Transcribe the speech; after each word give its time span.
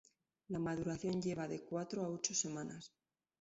La 0.47 0.57
maduración 0.57 1.21
lleva 1.21 1.47
de 1.47 1.63
cuatro 1.63 2.01
a 2.03 2.09
ocho 2.09 2.33
semanas. 2.33 2.91